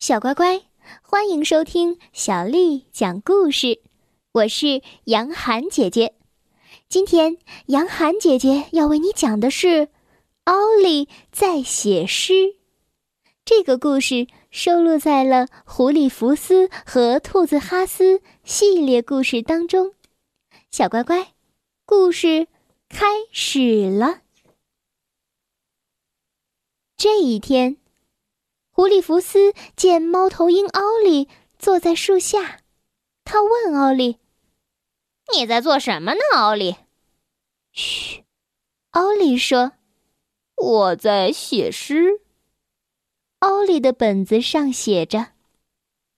[0.00, 0.62] 小乖乖，
[1.02, 3.82] 欢迎收听小丽讲故事。
[4.32, 6.14] 我是杨涵姐姐。
[6.88, 9.66] 今天杨涵姐姐要为你讲的是
[10.44, 12.32] 《奥利在写诗》。
[13.44, 19.92] 这个故事收录在了《狐狸福斯和兔子哈斯》系列故事当中。
[20.70, 21.34] 小乖乖，
[21.84, 22.48] 故事
[22.88, 24.22] 开始了。
[26.96, 27.76] 这一天。
[28.80, 32.62] 狐狸福斯见猫头鹰奥利坐在树下，
[33.24, 34.16] 他问奥利
[35.36, 36.76] ：“你在做什么呢，奥利
[37.72, 38.24] ？”“嘘。”
[38.92, 39.72] 奥利说
[40.56, 42.22] ，“我在写诗。”
[43.40, 45.32] 奥利的本子上写着：“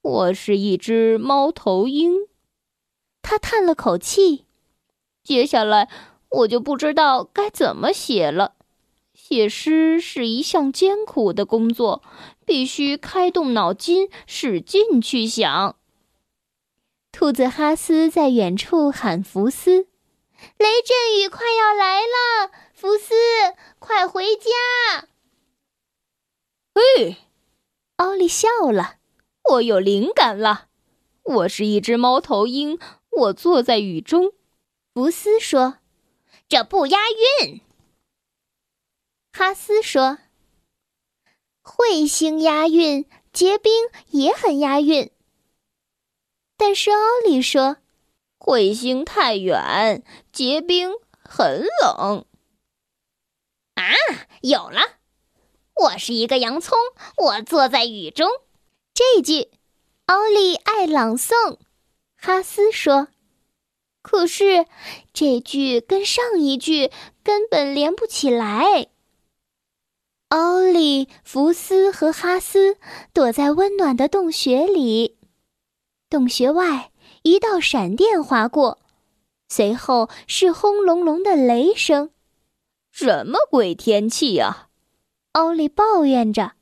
[0.01, 2.29] 我是一只猫头鹰。”
[3.21, 4.45] 他叹了口气，
[5.21, 5.89] 接下来
[6.29, 8.55] 我就不知道该怎么写了。
[9.25, 12.03] 写诗是一项艰苦的工作，
[12.45, 15.77] 必须开动脑筋，使劲去想。
[17.09, 19.87] 兔子哈斯在远处喊：“福斯，
[20.57, 23.13] 雷阵雨快要来了，福斯，
[23.79, 25.07] 快回家！”
[26.75, 27.15] 嘿，
[27.95, 28.97] 奥利笑了
[29.51, 30.67] ：“我有灵感了，
[31.23, 32.77] 我是一只猫头鹰，
[33.09, 34.33] 我坐在雨中。”
[34.93, 35.77] 福斯说
[36.49, 36.99] ：“这不押
[37.39, 37.61] 韵。”
[39.35, 40.19] 哈斯说
[41.65, 43.73] ：“彗星押韵，结冰
[44.11, 45.09] 也很押韵。”
[46.55, 47.77] 但是奥利说
[48.37, 50.91] ：“彗星太远，结冰
[51.23, 52.27] 很冷。”
[53.73, 53.83] 啊，
[54.41, 54.99] 有了！
[55.77, 56.77] 我是一个洋葱，
[57.17, 58.29] 我坐在雨中。
[58.93, 59.49] 这句，
[60.05, 61.57] 奥利爱朗诵。
[62.15, 63.07] 哈斯说
[64.03, 64.67] ：“可是
[65.11, 66.91] 这句跟上一句
[67.23, 68.89] 根本连不起来。”
[70.33, 72.77] 奥利、弗斯和哈斯
[73.13, 75.19] 躲在温暖的洞穴里。
[76.09, 76.89] 洞穴外，
[77.21, 78.79] 一道闪电划过，
[79.47, 82.09] 随后是轰隆隆的雷声。
[82.91, 84.69] 什么鬼天气啊！
[85.33, 86.53] 奥利抱怨着。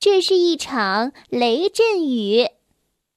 [0.00, 2.48] 这是一场雷阵雨，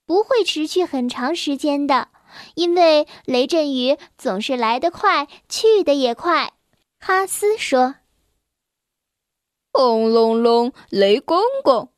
[0.06, 2.10] 不会持续很长时间的，
[2.54, 6.54] 因为雷阵雨总是来得快，去得也快。
[7.00, 7.96] 哈斯说。
[9.80, 11.94] 轰隆隆，雷公公。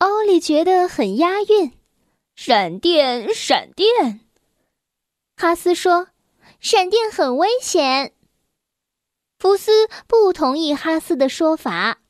[0.00, 1.72] 奥利觉得很押韵。
[2.36, 4.20] 闪电，闪电。
[5.34, 6.08] 哈斯说
[6.60, 8.12] ：“闪电很危险。”
[9.40, 12.02] 福斯不同意哈斯的说法：“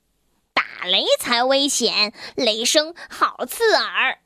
[0.52, 4.18] 打雷才危险，雷声好刺耳。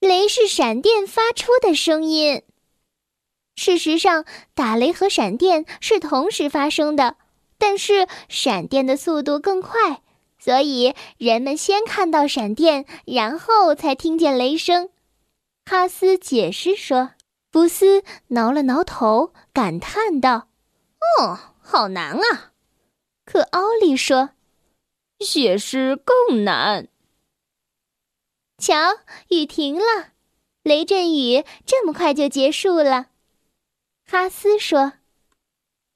[0.00, 2.42] 雷是闪电发出的声音。
[3.54, 7.18] 事实上，打雷和闪电是同时发生的。”
[7.68, 10.00] 但是闪电的速度更快，
[10.38, 14.88] 所以人们先看到闪电，然后才听见雷声。
[15.64, 17.14] 哈斯解释说
[17.50, 20.46] ：“福斯挠了挠头，感叹道
[21.18, 22.52] ：‘哦，好难啊！’
[23.26, 24.30] 可奥利说
[25.18, 26.86] ：‘写诗更难。’
[28.58, 28.76] 瞧，
[29.28, 30.12] 雨停了，
[30.62, 33.08] 雷阵雨这么快就结束了。”
[34.06, 34.92] 哈斯说。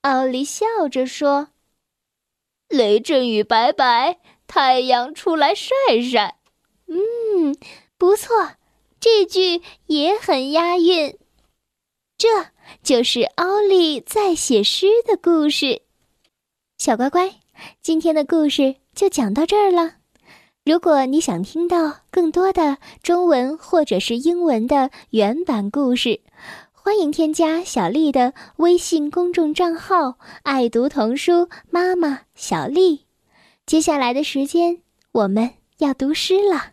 [0.03, 1.49] 奥利笑着说
[2.71, 5.75] ：“雷阵雨拜拜，太阳出来晒
[6.11, 6.37] 晒。”
[6.89, 7.55] 嗯，
[7.99, 8.53] 不错，
[8.99, 11.19] 这句也很押韵。
[12.17, 12.29] 这
[12.83, 15.83] 就是奥利在写诗的故事。
[16.79, 17.35] 小乖乖，
[17.83, 19.97] 今天的故事就讲到这儿了。
[20.65, 26.21] 如果你想听到更多的中文或者是英文的原版故事，
[26.91, 33.07] 欢迎添加小丽的微信公众账号“爱读童书妈妈小丽”。
[33.65, 36.73] 接下来的时间，我们要读诗了。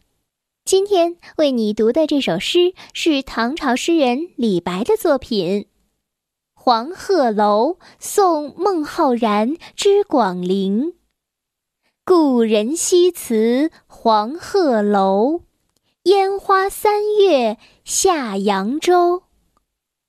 [0.66, 5.62] 今天为你读的这首诗是唐朝诗人李白的作品
[6.56, 10.86] 《黄鹤楼送孟浩然之广陵》。
[12.04, 15.42] 故人西辞黄鹤楼，
[16.06, 19.22] 烟花三月下扬州。